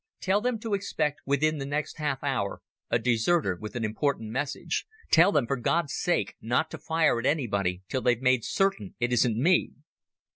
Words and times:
Tell 0.19 0.41
them 0.41 0.57
to 0.61 0.73
expect 0.73 1.21
within 1.27 1.59
the 1.59 1.65
next 1.67 1.99
half 1.99 2.23
hour 2.23 2.63
a 2.89 2.97
deserter 2.97 3.53
with 3.55 3.75
an 3.75 3.85
important 3.85 4.31
message. 4.31 4.87
Tell 5.11 5.31
them, 5.31 5.45
for 5.45 5.57
God's 5.57 5.93
sake, 5.93 6.33
not 6.41 6.71
to 6.71 6.79
fire 6.79 7.19
at 7.19 7.27
anybody 7.27 7.83
till 7.87 8.01
they've 8.01 8.19
made 8.19 8.43
certain 8.43 8.95
it 8.99 9.13
isn't 9.13 9.37
me." 9.37 9.73